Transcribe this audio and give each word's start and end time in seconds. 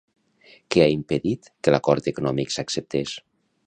Què 0.75 0.83
ha 0.85 0.95
impedit 0.95 1.51
que 1.59 1.77
l'acord 1.77 2.11
econòmic 2.15 2.57
s'acceptés? 2.57 3.19